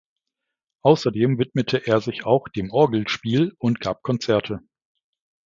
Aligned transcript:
Außerdem 0.81 1.37
widmete 1.37 1.77
er 1.85 2.01
sich 2.01 2.25
auch 2.25 2.47
dem 2.47 2.71
Orgelspiel 2.71 3.53
und 3.59 3.81
gab 3.81 4.01
Konzerte. 4.01 4.61